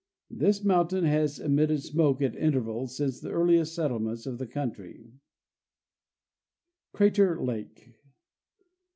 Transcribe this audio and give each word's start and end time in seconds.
This 0.31 0.63
mountain 0.63 1.03
has 1.03 1.37
emitted 1.37 1.83
smoke 1.83 2.23
at 2.23 2.35
intervals 2.35 2.97
since 2.97 3.19
the 3.19 3.29
earliest 3.29 3.75
settlement 3.75 4.25
of 4.25 4.39
the 4.39 4.47
country. 4.47 5.11
Crater 6.91 7.39
Lake. 7.39 7.93